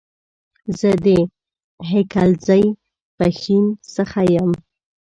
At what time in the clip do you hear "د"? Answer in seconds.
1.05-1.07